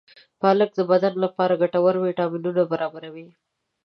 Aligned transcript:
پالک 0.41 0.69
د 0.75 0.81
بدن 0.91 1.13
لپاره 1.23 1.59
ګټور 1.61 1.95
ویټامینونه 1.99 2.61
برابروي. 2.71 3.27